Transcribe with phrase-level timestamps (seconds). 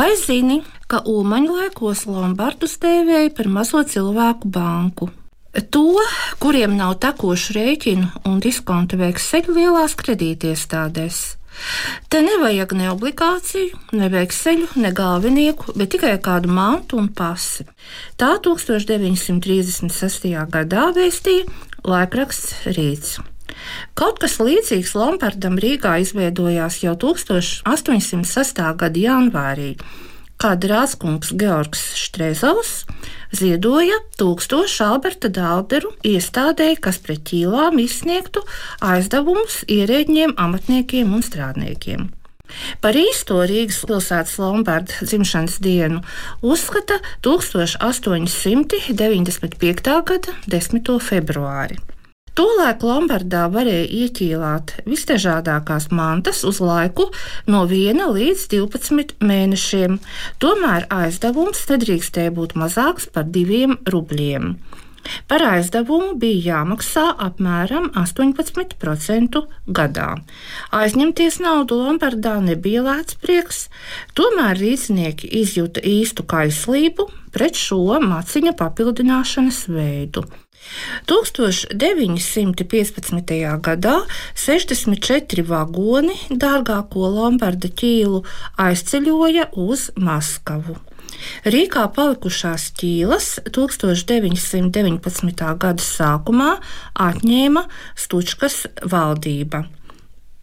[0.00, 5.10] Vai zini, ka Ulmaņa laikos Lombardus dēvēja par mazo cilvēku banku?
[5.74, 5.82] To,
[6.40, 11.18] kuriem nav tekošu rēķinu un diskonta veikseļu lielās kredītiestādēs.
[12.08, 17.68] Te nevajag ne obligāciju, ne veikseļu, ne galvenieku, bet tikai kādu mantu un pasi.
[18.16, 20.32] Tā 1936.
[20.54, 21.44] gadā vēstīja
[21.84, 23.18] laikraksts Rīts.
[23.98, 28.62] Kaut kas līdzīgs Lompardam Rīgā izveidojās jau 1806.
[28.80, 29.74] gada janvārī,
[30.40, 32.86] kad Rāzkungs Georgs Štrēzovs
[33.36, 38.40] ziedoja tūkstošu Alberta Dālderu iestādēji, kas pret ķīlām izsniegtu
[38.80, 42.08] aizdevumus ierēģiem, amatniekiem un strādniekiem.
[42.82, 46.00] Par īsto Rīgas pilsētas Lombarda dzimšanas dienu
[46.42, 49.94] uzskata 1895.
[50.10, 50.98] gada 10.
[51.04, 51.78] februāri.
[52.38, 57.08] Tolēk Lombardā varēja ieķīlāt visdažādākās mantas uz laiku
[57.50, 59.98] no 1 līdz 12 mēnešiem,
[60.42, 64.54] tomēr aizdevums nedrīkstēja būt mazāks par 2 rubļiem.
[65.30, 69.42] Par aizdevumu bija jāmaksā apmēram 18%
[69.78, 70.08] gadā.
[70.76, 73.58] Aizņemties naudu Lombardā nebija lēts prieks,
[74.18, 80.22] tomēr rīznieki izjuta īstu kaislību pret šo maciņa papildināšanas veidu.
[81.08, 83.32] 1915.
[83.64, 83.96] gadā
[84.36, 88.20] 64 vagoni dārgāko Lombarda ķīlu
[88.60, 90.76] aizceļoja uz Maskavu.
[91.44, 95.50] Rīgā palikušās ķīlas 1919.
[95.64, 96.54] gada sākumā
[97.08, 97.66] atņēma
[97.98, 99.66] Stučkas valdība.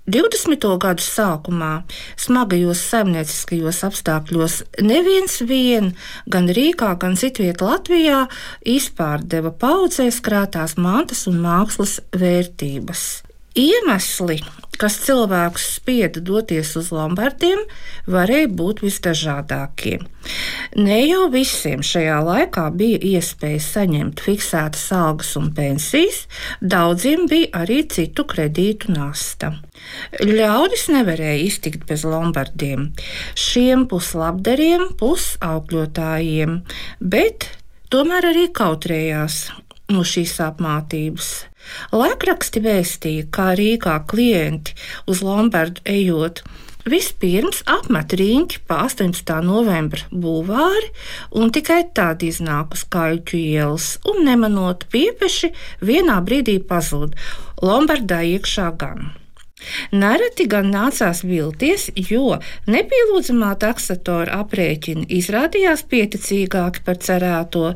[0.08, 0.64] 20.
[0.80, 1.72] gadu sākumā
[2.16, 5.92] smagajos saimnieciskajos apstākļos neviens vien,
[6.32, 8.24] gan Rīgā, gan citviet Latvijā,
[8.64, 13.27] izpārdeva paudzēs krātās mantas un mākslas vērtības.
[13.58, 14.36] Iemesli,
[14.78, 17.64] kas cilvēkus spieda doties uz Lombardiem,
[18.06, 19.96] varēja būt visdažādākie.
[20.78, 26.28] Ne jau visiem šajā laikā bija iespēja saņemt fiksētas algas un pensijas,
[26.62, 29.56] daudziem bija arī citu kredītu nasta.
[30.22, 32.92] Ļaudis nevarēja iztikt bez lombardiem,
[33.34, 36.60] šiem puslabdariem, pusaugļotājiem,
[37.02, 37.50] bet
[37.90, 39.48] tomēr arī kautrējās
[39.90, 41.32] no šīs apmācības.
[41.96, 46.44] Laikraksti vēstīja, kā Rīgā klienti uz Lombardu ejot.
[46.88, 49.34] Vispirms apmet rīņķi pa 18.
[49.44, 50.94] novembra būvāri
[51.36, 55.52] un tikai tad iznāk uz kaļķu ielas un nemanot piepeši
[55.84, 57.18] vienā brīdī pazūd
[57.60, 59.10] Lombardā iekšā gan.
[59.92, 62.38] Nereti gan nācās vilties, jo
[62.70, 67.72] nepielūdzamā taksatora aprēķini izrādījās pieticīgāki par cerēto.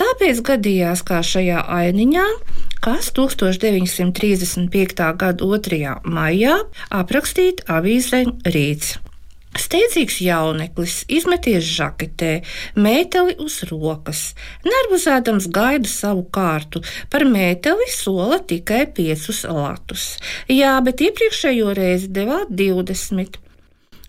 [0.00, 2.26] Tāpēc gadījās, kā šajā ainiņā,
[2.82, 5.14] kas 1935.
[5.14, 6.02] gada 2.
[6.02, 6.56] maijā
[6.90, 8.96] aprakstīt avīzē Rīts.
[9.52, 12.30] Steidzīgs jauneklis izmeties žaketē,
[12.74, 14.22] mēteli uz rokas,
[14.64, 16.80] nervozēdams gaida savu kārtu,
[17.12, 20.16] par mēteli sola tikai piecus latus.
[20.48, 23.41] Jā, bet iepriekšējo reizi devāt 20.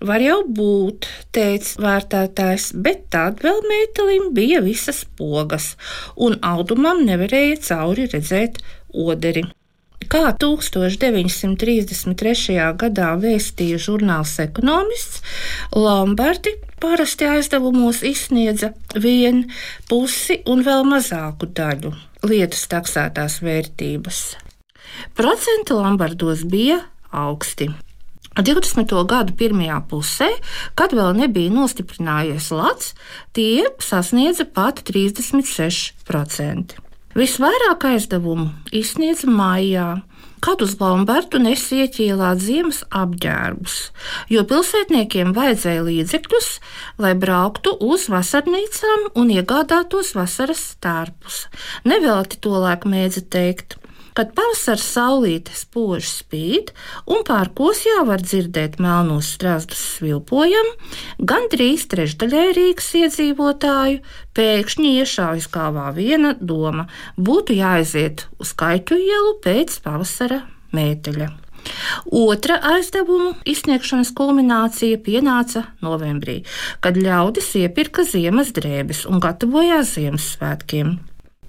[0.04, 5.80] Var jau būt, teica vērtētājs, bet tad vēl mētelim bija visas pogas,
[6.20, 8.60] un audumam nevarēja cauri redzēt
[8.92, 9.48] oderi.
[10.12, 11.56] Kā 1933.
[12.82, 15.22] gadā vēstīja žurnāls ekonomists,
[15.72, 16.52] Lamberti
[16.84, 19.48] parasti aizdevumos izsniedza vienu
[19.88, 21.96] pusi un vēl mazāku daļu
[22.28, 24.36] lietas taksētās vērtības.
[25.16, 27.72] Procenti Lambardos bija augsti.
[28.42, 28.94] 20.
[29.06, 30.30] gada pirmajā pusē,
[30.74, 32.96] kad vēl nebija nostiprinājies lats,
[33.38, 36.80] tie sasniedza pat 36%.
[37.14, 40.02] Visvairāk aizdevumu izsniedza maijā,
[40.44, 43.78] kad uz Lombardu nesieķielāt ziemas apģērbus,
[44.34, 46.50] jo pilsētniekiem vajadzēja līdzekļus,
[47.06, 51.46] lai brauktu uz vasarnīcām un iegādātos vasaras stārpus.
[51.86, 53.78] Nevelti to laiku mēdza teikt.
[54.14, 56.72] Kad pavasara saulīte spoži spīd
[57.10, 60.70] un pārkos jau var dzirdēt melnos strazdus svilpojam,
[61.18, 64.02] gandrīz trešdaļai Rīgas iedzīvotāju
[64.38, 66.88] pēkšņi iešaujas kāvā viena doma-
[67.28, 70.44] būtu jāaiziet uz Kaitu ielu pēc pavasara
[70.74, 71.32] mēteļa.
[72.12, 76.42] Otra aizdevumu izsniegšanas kulminācija pienāca novembrī,
[76.84, 80.98] kad ļaudis iepirka ziemas drēbes un gatavojās Ziemassvētkiem.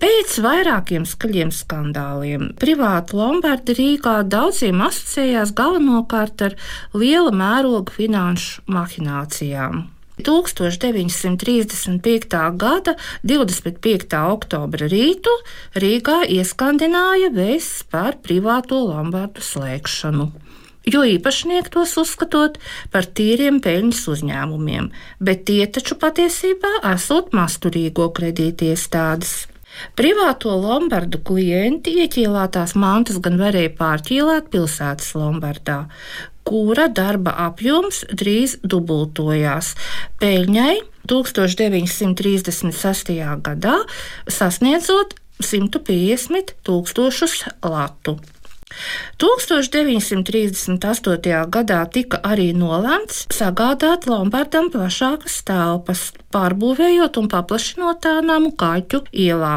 [0.05, 6.53] Pēc vairākiem skaļiem skandāliem privāti Lombardi Rīgā daudziem asociējās galvenokārt ar
[6.93, 9.87] liela mēroga finanšu mahinācijām.
[10.27, 12.37] 1935.
[12.61, 12.93] gada
[13.25, 14.19] 25.
[14.35, 15.33] oktobra rītu
[15.81, 20.29] Rīgā ieskandināja vēsts par privāto Lombardu slēgšanu.
[20.85, 22.61] jo īpašnieki tos uzskatot
[22.93, 24.93] par tīriem peļņas uzņēmumiem,
[25.25, 29.54] bet tie taču patiesībā esot masturīgo kredītiestādes.
[29.99, 35.79] Privāto lombardu klienti ieķīlātās mantas gan varēja pārķīlāt pilsētas lombardā,
[36.45, 39.75] kura darba apjoms drīz dubultojās.
[40.23, 40.77] Peļņai
[41.11, 43.11] 1936.
[43.45, 43.77] gadā
[44.31, 48.19] sasniedzot 150 tūkstošus latu.
[49.23, 51.51] 1938.
[51.57, 59.55] gadā tika arī nolemts sagādāt Lombardam plašākas telpas, pārbūvējot un paplašinot tā namu kaķu ielā.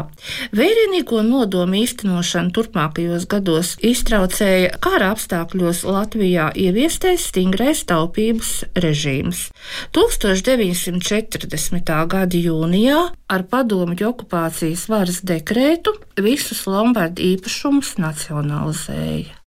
[0.56, 9.48] Vērienīgo nodomu īstenošanu turpmākajos gados iztraucēja kara apstākļos Latvijā ieviestais stingrais taupības režīms.
[9.96, 11.94] 1940.
[12.14, 15.90] gada jūnijā ar padomju okupācijas varas dekrētu
[16.22, 19.34] visus Lombardu īpašumus nacionalizēja.